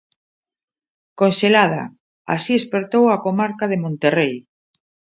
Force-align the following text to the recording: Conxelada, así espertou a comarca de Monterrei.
Conxelada, 1.19 1.83
así 2.35 2.53
espertou 2.57 3.05
a 3.09 3.17
comarca 3.25 3.65
de 3.71 3.77
Monterrei. 3.83 4.33